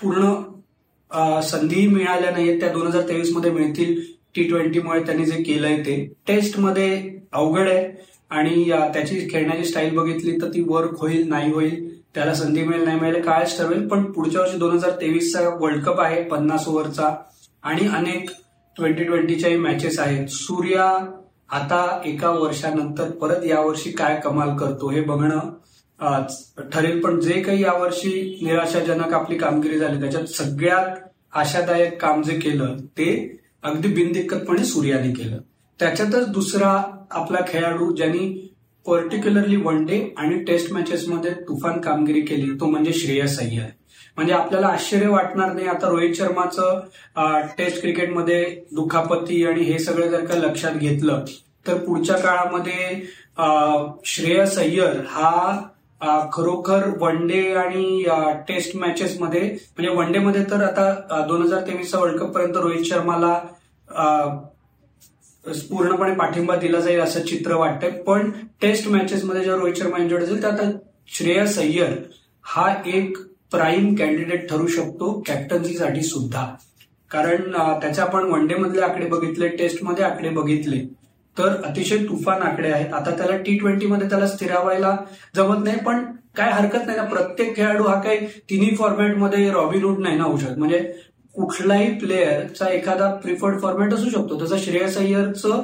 पूर्ण 0.00 1.40
संधी 1.42 1.86
मिळाल्या 1.88 2.30
नाहीत 2.30 2.60
त्या 2.60 2.68
दोन 2.72 2.86
हजार 2.86 3.02
तेवीसमध्ये 3.08 3.50
मिळतील. 3.50 4.00
टी 4.34 4.42
ट्वेंटीमुळे 4.48 5.00
त्यांनी 5.06 5.24
जे 5.24 5.42
केलंय 5.42 5.76
ते. 5.86 5.96
टेस्टमध्ये 6.28 7.18
अवघड 7.32 7.68
आहे 7.68 7.86
आणि 8.30 8.64
त्याची 8.94 9.28
खेळण्याची 9.30 9.64
स्टाईल 9.64 9.96
बघितली 9.96 10.36
तर 10.42 10.48
ती 10.54 10.62
वर्क 10.68 11.00
होईल 11.00 11.28
नाही 11.28 11.52
होईल 11.52 11.92
त्याला 12.14 12.34
संधी 12.34 12.62
मिळेल 12.64 12.84
नाही 12.84 13.00
मिळेल 13.00 13.22
कायच 13.22 13.56
ठरवेल. 13.58 13.86
पण 13.88 14.02
पुढच्या 14.12 14.40
वर्षी 14.40 14.58
दोन 14.58 14.74
हजार 14.74 14.90
तेवीसचा 15.00 15.48
वर्ल्ड 15.60 15.84
कप 15.84 16.00
आहे 16.00 16.22
पन्नास 16.28 16.68
ओव्हरचा. 16.68 17.14
आणि 17.62 17.86
अनेक 17.96 18.30
ट्वेंटी 18.76 19.04
ट्वेंटीच्याही 19.04 19.56
मॅचेस 19.56 19.98
आहेत. 20.00 20.26
सूर्या 20.30 20.84
आता 21.56 22.00
एका 22.06 22.30
वर्षानंतर 22.30 23.10
परत 23.20 23.44
यावर्षी 23.46 23.90
काय 23.92 24.20
कमाल 24.24 24.56
करतो 24.58 24.90
हे 24.90 25.00
बघणं 25.00 25.50
ठरेल. 26.72 27.00
पण 27.00 27.20
जे 27.20 27.40
काही 27.42 27.62
यावर्षी 27.62 28.38
निराशाजनक 28.42 29.12
आपली 29.14 29.38
कामगिरी 29.38 29.78
झाली 29.78 30.00
त्याच्यात 30.00 30.24
सगळ्यात 30.28 30.96
आशादायक 31.36 32.00
काम 32.02 32.22
जे 32.22 32.38
केलं 32.38 32.76
ते 32.98 33.10
अगदी 33.64 33.88
बिनदिक्कतपणे 33.88 34.64
सूर्याने 34.64 35.12
केलं. 35.12 35.38
त्याच्यातच 35.80 36.28
दुसरा 36.32 36.70
आपला 37.10 37.38
खेळाडू 37.48 37.90
ज्यांनी 37.96 38.28
पर्टिक्युलरली 38.86 39.56
वन 39.56 39.84
डे 39.86 39.98
आणि 40.18 40.38
टेस्ट 40.44 40.72
मॅचेसमध्ये 40.72 41.30
तुफान 41.48 41.80
कामगिरी 41.80 42.20
केली 42.20 42.50
तो 42.60 42.66
म्हणजे 42.70 42.92
श्रेयस 42.92 43.38
अय्यर. 43.40 43.66
म्हणजे 44.16 44.32
आपल्याला 44.32 44.66
आश्चर्य 44.66 45.06
वाटणार 45.08 45.52
नाही 45.52 45.66
आता 45.68 45.88
रोहित 45.88 46.14
शर्माचं 46.14 46.80
टेस्ट 47.58 47.80
क्रिकेटमध्ये 47.80 48.44
दुखापती 48.72 49.44
आणि 49.46 49.62
हे 49.64 49.78
सगळं 49.78 50.08
जर 50.08 50.24
का 50.24 50.34
लक्षात 50.38 50.72
घेतलं 50.72 51.24
तर 51.66 51.78
पुढच्या 51.84 52.16
काळामध्ये 52.16 53.02
श्रेयस 54.06 54.58
अय्यर 54.58 55.00
हा 55.08 55.60
खरोखर 56.32 56.88
वन 57.00 57.26
डे 57.26 57.40
आणि 57.56 58.04
टेस्ट 58.48 58.76
मॅचेस 58.76 59.16
मध्ये 59.20 59.40
म्हणजे 59.42 59.94
वन 59.96 60.12
डे 60.12 60.18
मध्ये 60.18 60.44
तर 60.50 60.62
आता 60.64 61.24
दोन 61.28 61.42
हजार 61.42 61.66
तेवीसचा 61.66 61.98
वर्ल्ड 61.98 62.20
कप 62.20 62.34
पर्यंत 62.34 62.56
रोहित 62.56 62.84
शर्माला 62.86 63.34
पूर्णपणे 65.70 66.14
पाठिंबा 66.14 66.56
दिला 66.56 66.80
जाईल 66.80 67.00
असं 67.00 67.24
चित्र 67.26 67.54
वाटतंय. 67.54 67.90
पण 68.02 68.30
टेस्ट 68.62 68.88
मॅचेसमध्ये 68.88 69.42
जेव्हा 69.42 69.60
रोहित 69.60 69.76
शर्मा 69.78 69.98
इंजर्ड 70.02 70.22
असेल 70.22 70.42
तर 70.42 70.48
आता 70.48 70.70
श्रेयस 71.16 71.58
अय्यर 71.58 71.92
हा 72.44 72.72
एक 72.86 73.18
प्राईम 73.52 73.94
कॅन्डिडेट 73.94 74.48
ठरू 74.50 74.66
शकतो 74.66 75.12
कॅप्टन्सीसाठी 75.26 76.02
सुद्धा. 76.02 76.46
कारण 77.10 77.52
त्याचे 77.80 78.00
आपण 78.02 78.24
वन 78.30 78.46
डे 78.46 78.54
मधले 78.56 78.80
आकडे 78.82 79.06
बघितले 79.08 79.48
टेस्टमध्ये 79.48 80.04
आकडे 80.04 80.28
बघितले. 80.30 80.80
तर 81.38 81.62
अतिशय 81.64 81.96
तुफान 81.98 82.42
आकडे 82.42 82.70
आहेत. 82.72 82.92
आता 82.94 83.10
त्याला 83.10 83.36
टी 83.36 83.58
ट्वेंटी 83.58 83.86
मध्ये 83.86 84.08
त्याला 84.08 84.26
स्थिरावायला 84.26 84.96
जमत 85.36 85.64
नाही 85.64 85.78
पण 85.78 86.04
काय 86.36 86.50
हरकत 86.52 86.86
नाही 86.86 86.98
ना. 86.98 87.04
प्रत्येक 87.04 87.56
खेळाडू 87.56 87.84
हा 87.84 88.00
काही 88.00 88.26
तिन्ही 88.50 88.74
फॉर्मॅटमध्ये 88.76 89.50
रॉबिनहूड 89.50 89.98
नाही 89.98 90.16
ना 90.16 90.24
होऊ 90.24 90.38
शकत. 90.38 90.58
म्हणजे 90.58 90.78
कुठलाही 91.34 91.94
प्लेअरचा 91.98 92.66
एखादा 92.68 93.14
प्रिफर्ड 93.14 93.60
फॉर्मॅट 93.60 93.94
असू 93.94 94.10
शकतो. 94.10 94.44
तसं 94.44 94.58
श्रेयस 94.58 94.98
अय्यरचं 94.98 95.62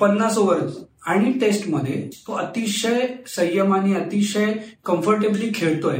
पन्नास 0.00 0.38
ओव्हर 0.38 0.58
आणि 1.06 1.32
टेस्टमध्ये 1.32 2.08
तो 2.28 2.32
अतिशय 2.32 3.06
संयमाने 3.26 3.94
अतिशय 3.94 4.52
कम्फर्टेबली 4.84 5.50
खेळतोय. 5.54 5.98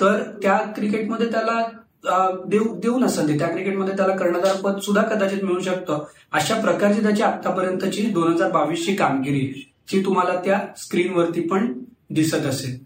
तर 0.00 0.22
त्या 0.42 0.56
क्रिकेटमध्ये 0.76 1.30
त्याला 1.30 1.60
देऊ 2.04 2.64
देऊ 2.80 2.98
नसेल 2.98 3.38
त्या 3.38 3.48
क्रिकेटमध्ये 3.48 3.96
त्याला 3.96 4.14
कर्णधार 4.16 4.56
पद 4.62 4.78
सुद्धा 4.82 5.02
कदाचित 5.04 5.42
मिळू 5.44 5.60
शकतं. 5.60 6.04
अशा 6.32 6.54
प्रकारची 6.60 7.02
त्याची 7.02 7.22
आतापर्यंतची 7.22 8.02
दोन 8.12 8.32
हजार 8.32 8.50
बावीसची 8.50 8.94
कामगिरी 8.96 9.40
जी 9.88 10.02
तुम्हाला 10.04 10.34
त्या 10.44 10.60
स्क्रीनवरती 10.78 11.40
पण 11.48 11.72
दिसत 12.10 12.46
असेल. 12.46 12.78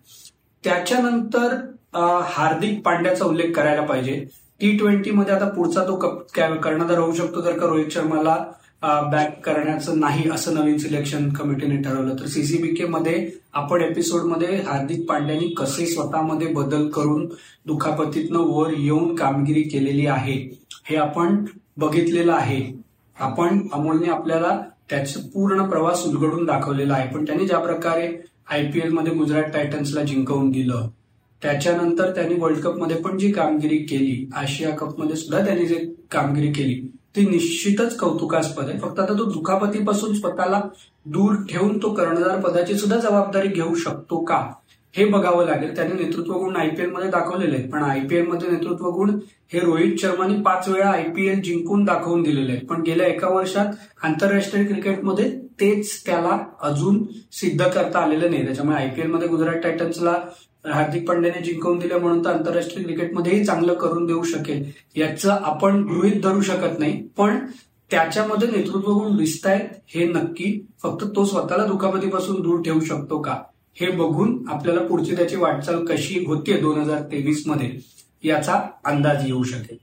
त्याच्यानंतर 0.64 1.54
हार्दिक 2.26 2.82
पांड्याचा 2.84 3.24
उल्लेख 3.24 3.52
करायला 3.56 3.82
पाहिजे. 3.82 4.24
टी 4.60 4.76
ट्वेंटी 4.78 5.10
मध्ये 5.10 5.34
आता 5.34 5.48
पुढचा 5.48 5.82
तो 5.84 5.96
कर्णधार 6.34 6.98
होऊ 6.98 7.12
शकतो 7.12 7.40
जर 7.40 7.58
का 7.58 7.66
रोहित 7.66 7.90
शर्माला 7.90 8.36
बॅक 8.82 9.40
करण्याचं 9.44 9.98
नाही 10.00 10.28
असं 10.30 10.54
नवीन 10.54 10.76
सिलेक्शन 10.78 11.28
कमिटीने 11.32 11.76
ठरवलं. 11.82 12.14
तर 12.20 12.26
सीसीबीके 12.26 12.86
मध्ये 12.86 13.28
आपण 13.54 13.82
एपिसोडमध्ये 13.82 14.56
हार्दिक 14.66 15.06
पांड्यानी 15.08 15.48
कसे 15.58 15.86
स्वतःमध्ये 15.86 16.46
बदल 16.54 16.88
करून 16.88 17.26
दुखापतीतनं 17.66 18.38
वर 18.48 18.72
येऊन 18.78 19.14
कामगिरी 19.16 19.62
केलेली 19.62 20.06
आहे 20.06 20.36
हे 20.88 20.96
आपण 20.96 21.44
बघितलेलं 21.76 22.32
आहे. 22.32 22.62
आपण 23.16 23.60
अमोलने 23.72 24.10
आपल्याला 24.10 24.58
त्याचा 24.90 25.20
पूर्ण 25.34 25.68
प्रवास 25.68 26.04
उलगडून 26.06 26.44
दाखवलेला 26.46 26.94
आहे. 26.94 27.08
पण 27.14 27.24
त्यांनी 27.24 27.46
ज्या 27.46 27.58
प्रकारे 27.58 28.08
आयपीएलमध्ये 28.50 29.12
गुजरात 29.14 29.50
टायटन्सला 29.52 30.02
जिंकवून 30.02 30.50
दिलं 30.50 30.88
त्याच्यानंतर 31.42 32.10
त्यांनी 32.14 32.34
वर्ल्ड 32.40 32.58
कपमध्ये 32.60 32.96
पण 32.96 33.16
जी 33.18 33.30
कामगिरी 33.32 33.78
केली 33.78 34.28
आशिया 34.36 34.70
कपमध्ये 34.76 35.16
सुद्धा 35.16 35.44
त्यांनी 35.44 35.66
जे 35.66 35.78
कामगिरी 36.10 36.52
केली 36.52 36.80
ती 37.16 37.26
निश्चितच 37.26 37.96
कौतुकास्पद 37.96 38.68
आहे. 38.68 38.78
फक्त 38.78 39.00
आता 39.00 39.18
तो 39.18 39.24
दुखापतीपासून 39.24 40.14
स्वतःला 40.14 40.60
दूर 41.04 41.34
ठेवून 41.50 41.78
तो 41.82 41.90
कर्णधार 41.90 42.40
पदाची 42.40 42.74
सुद्धा 42.74 42.98
जबाबदारी 42.98 43.48
घेऊ 43.48 43.74
शकतो 43.74 44.24
का? 44.24 44.52
हे 44.94 45.04
बघावं 45.04 45.46
लागेल. 45.46 45.76
त्याने 45.76 45.94
नेतृत्व 45.94 46.32
गुण 46.32 46.56
आयपीएलमध्ये 46.56 47.10
दाखवलेले 47.10 47.56
आहेत. 47.56 47.70
पण 47.70 47.82
आयपीएलमध्ये 47.82 48.50
नेतृत्व 48.50 48.90
गुण 48.90 49.10
हे 49.52 49.60
रोहित 49.60 49.96
शर्माने 49.98 50.40
पाच 50.42 50.68
वेळा 50.68 50.90
आयपीएल 50.90 51.40
जिंकून 51.40 51.84
दाखवून 51.84 52.22
दिलेले 52.22 52.52
आहेत. 52.52 52.66
पण 52.66 52.82
गेल्या 52.82 53.06
एका 53.06 53.28
वर्षात 53.28 53.66
आंतरराष्ट्रीय 54.02 54.64
क्रिकेटमध्ये 54.64 55.30
तेच 55.60 56.02
त्याला 56.06 56.38
अजून 56.62 57.02
सिद्ध 57.32 57.64
करता 57.64 57.98
आलेलं 57.98 58.30
नाही. 58.30 58.46
त्याच्यामुळे 58.46 58.76
आयपीएलमध्ये 58.76 59.28
गुजरात 59.28 59.54
टायटन्सला 59.54 60.14
हार्दिक 60.72 61.08
पांड्याने 61.08 61.42
जिंकवून 61.42 61.78
दिलं 61.78 61.98
म्हणून 61.98 62.24
तर 62.24 62.30
आंतरराष्ट्रीय 62.30 62.84
क्रिकेटमध्येही 62.84 63.44
चांगलं 63.44 63.74
करून 63.74 64.06
देऊ 64.06 64.22
शकेल. 64.22 64.70
याचं 64.96 65.30
आपण 65.30 65.82
गृहित 65.82 66.20
धरू 66.22 66.40
शकत 66.40 66.78
नाही. 66.78 67.08
पण 67.16 67.38
त्याच्यामध्ये 67.90 68.48
नेतृत्व 68.48 68.92
गुण 68.92 69.16
दिसत 69.16 69.46
आहेत 69.46 69.68
हे 69.88 70.06
नक्की 70.06 70.66
फक्त 70.82 71.04
तो 71.16 71.24
स्वतःला 71.24 71.66
दुखापतीपासून 71.66 72.40
दूर 72.42 72.62
ठेवू 72.62 72.80
शकतो 72.80 73.22
का? 73.22 73.36
हे 73.74 73.90
बघून 73.90 74.48
आपल्याला 74.48 74.80
पुढची 74.80 75.16
त्याची 75.16 75.36
वाटचाल 75.36 75.84
कशी 75.84 76.24
होतीये 76.26 76.60
दोन 76.60 76.78
हजार 76.78 77.02
तेवीसमध्ये 77.02 77.78
याचा 78.24 78.62
अंदाज 78.84 79.26
येऊ 79.26 79.42
शकेल. 79.42 79.76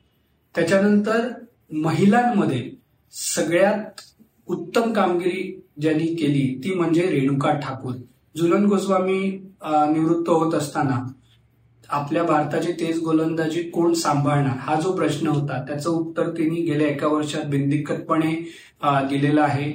त्याच्यानंतर 0.55 1.29
महिलांमध्ये 1.71 2.71
सगळ्यात 3.11 4.01
उत्तम 4.47 4.93
कामगिरी 4.93 5.61
ज्यांनी 5.81 6.05
केली 6.05 6.61
ती 6.63 6.73
म्हणजे 6.73 7.01
रेणुका 7.01 7.53
ठाकूर. 7.53 7.93
झुलन 8.37 8.65
गोस्वामी 8.65 9.42
निवृत्त 9.65 10.29
होत 10.29 10.53
असताना 10.53 11.05
आपल्या 11.89 12.23
भारताची 12.23 12.71
तेज 12.79 12.99
गोलंदाजी 13.03 13.61
कोण 13.69 13.93
सांभाळणार? 13.93 14.57
हा 14.59 14.79
जो 14.81 14.91
प्रश्न 14.95 15.27
होता 15.27 15.61
त्याचं 15.67 15.89
उत्तर 15.89 16.29
तिने 16.37 16.61
गेल्या 16.61 16.87
एका 16.87 17.07
वर्षात 17.07 17.45
बिनदिक्कतपणे 17.49 18.31
दिलेलं 19.09 19.41
आहे. 19.41 19.71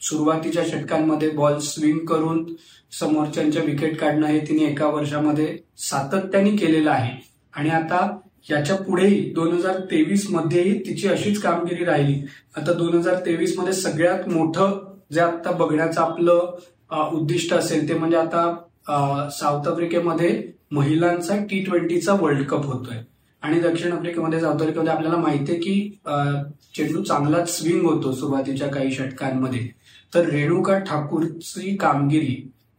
सुरुवातीच्या 0.00 0.64
षटकांमध्ये 0.66 1.30
बॉल 1.30 1.58
स्विंग 1.58 1.98
करून 2.06 2.44
समोरच्यांच्या 2.92 3.62
विकेट 3.62 3.98
काढणं 4.00 4.26
हे 4.26 4.40
तिने 4.48 4.64
एका 4.64 4.86
वर्षामध्ये 4.86 5.56
सातत्याने 5.80 6.50
केलेलं 6.56 6.90
आहे. 6.90 7.12
आणि 7.54 7.70
आता 7.70 8.06
याच्या 8.50 8.76
पुढेही 8.76 9.20
दोन 9.34 9.52
हजार 9.52 9.78
तेवीस 9.90 10.26
मध्येही 10.30 10.78
तिची 10.86 11.08
अशीच 11.08 11.40
कामगिरी 11.40 11.84
राहिली. 11.84 12.20
आता 12.56 12.72
दोन 12.72 12.94
हजार 12.94 13.14
तेवीसमध्ये 13.26 13.72
सगळ्यात 13.72 14.28
मोठं 14.28 14.78
जे 15.12 15.20
आता 15.20 15.50
बघण्याचं 15.52 16.00
आपलं 16.00 16.56
उद्दिष्ट 17.12 17.52
असेल 17.54 17.88
ते 17.88 17.94
म्हणजे 17.94 18.16
आता 18.16 18.52
साऊथ 18.88 19.68
आफ्रिकेमध्ये 19.68 20.42
महिलांचा 20.72 21.36
टी 21.50 21.62
ट्वेंटीचा 21.64 22.14
वर्ल्ड 22.20 22.46
कप 22.46 22.66
होतोय. 22.66 22.96
आणि 23.42 23.60
दक्षिण 23.60 23.92
आफ्रिकेमध्ये 23.92 24.40
साऊथ 24.40 24.54
आफ्रिकेमध्ये 24.54 24.92
आपल्याला 24.92 25.16
माहिती 25.16 25.52
आहे 25.52 25.60
की 25.60 25.90
चेंडू 26.76 27.02
चांगलाच 27.02 27.56
स्विंग 27.58 27.84
होतो 27.86 28.12
सुरुवातीच्या 28.12 28.68
काही 28.68 28.92
षटकांमध्ये. 28.92 29.66
तर 30.14 30.28
रेणुका 30.30 30.78
ठाकूरची 30.78 31.76
कामगिरी 31.76 32.36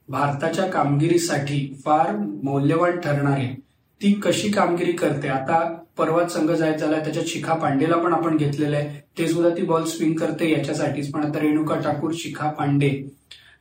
भारताच्या 0.10 0.66
कामगिरीसाठी 0.72 1.60
फार 1.86 2.16
मौल्यवान 2.44 3.00
ठरणार 3.00 3.38
आहे. 3.38 3.54
ती 4.02 4.12
कशी 4.24 4.50
कामगिरी 4.52 4.92
करते? 4.92 5.28
आता 5.28 5.60
परवाच 5.98 6.34
संघ 6.34 6.52
जायचा 6.52 6.86
झाला 6.86 7.00
त्याच्यात 7.04 7.26
शिखा 7.28 7.54
पांडेला 7.54 7.98
पण 7.98 8.14
आपण 8.14 8.38
घेतलेलं 8.38 8.76
आहे. 8.78 9.00
ते 9.18 9.28
सुद्धा 9.28 9.50
ती 9.58 9.62
बॉल 9.66 9.84
स्विंग 9.86 10.14
करते 10.20 10.52
याच्यासाठीच. 10.52 11.12
पण 11.12 11.26
आता 11.26 11.40
रेणुका 11.40 11.80
ठाकूर 11.82 12.12
शिखा 12.16 12.50
पांडे 12.50 12.92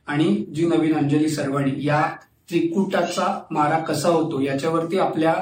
आणि 0.07 0.35
जी 0.55 0.67
नवीन 0.67 0.95
अंजली 0.97 1.29
सरवाणी 1.29 1.71
या 1.77 2.01
त्रिकुटाचा 2.49 3.27
मारा 3.51 3.79
कसा 3.79 4.09
होतो? 4.09 4.39
याच्यावरती 4.41 4.97
आपल्या 4.99 5.35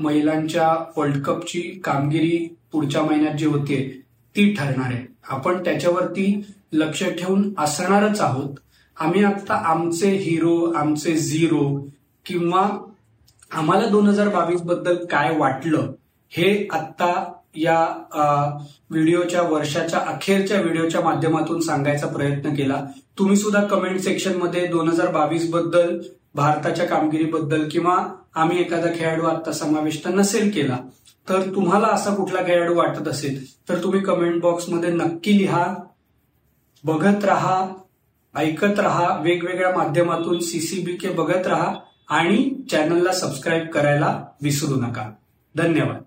महिलांच्या 0.00 0.68
वर्ल्ड 0.96 1.22
कपची 1.24 1.60
कामगिरी 1.84 2.46
पुढच्या 2.72 3.02
महिन्यात 3.02 3.34
जी 3.34 3.46
होतीये 3.46 3.88
ती 4.36 4.52
ठरणार 4.54 4.92
आहे. 4.92 5.04
आपण 5.30 5.62
त्याच्यावरती 5.64 6.42
लक्ष 6.72 7.02
ठेवून 7.18 7.52
असणारच 7.58 8.20
आहोत. 8.20 8.54
आम्ही 8.96 9.24
आता 9.24 9.54
आमचे 9.70 10.10
हिरो 10.10 10.56
आमचे 10.72 11.16
झिरो 11.16 11.64
किंवा 12.26 12.68
आम्हाला 13.50 13.86
दोन 13.88 14.06
हजार 14.08 14.28
बावीसबद्दल 14.28 15.04
काय 15.10 15.36
वाटलं 15.36 15.92
हे 16.32 16.68
आत्ता 16.72 17.12
या 17.54 17.78
व्हिडिओच्या 18.90 19.42
वर्षाच्या 19.42 19.98
अखेरच्या 20.06 20.60
व्हिडिओच्या 20.60 21.00
माध्यमातून 21.00 21.60
सांगायचा 21.60 22.06
प्रयत्न 22.06 22.54
केला. 22.54 22.84
तुम्ही 23.18 23.36
सुद्धा 23.36 23.62
कमेंट 23.66 24.00
सेक्शनमध्ये 24.00 24.66
दोन 24.66 24.88
हजार 24.88 25.10
बावीसबद्दल 25.12 25.98
भारताच्या 26.34 26.86
कामगिरीबद्दल 26.86 27.68
किंवा 27.68 27.96
आम्ही 28.34 28.60
एखादा 28.60 28.88
खेळाडू 28.96 29.26
आता 29.26 29.52
समाविष्ट 29.52 30.08
नसेल 30.08 30.50
केला 30.50 30.76
तर 31.28 31.42
तुम्हाला 31.54 31.86
असा 31.86 32.14
कुठला 32.14 32.42
खेळाडू 32.46 32.74
वाटत 32.74 33.08
असेल 33.08 33.44
तर 33.68 33.82
तुम्ही 33.82 34.00
कमेंट 34.00 34.40
बॉक्समध्ये 34.42 34.90
नक्की 34.90 35.36
लिहा. 35.38 35.64
बघत 36.84 37.24
राहा 37.24 37.66
ऐकत 38.34 38.80
राहा 38.80 39.08
वेगवेगळ्या 39.22 39.74
माध्यमातून 39.76 40.38
सीसीबी 40.40 40.92
के 40.92 41.08
बघत 41.08 41.46
राहा 41.46 41.74
आणि 42.08 42.50
चॅनलला 42.70 43.12
सबस्क्राईब 43.12 43.68
करायला 43.68 44.18
विसरू 44.42 44.76
नका. 44.76 45.10
धन्यवाद. 45.54 46.02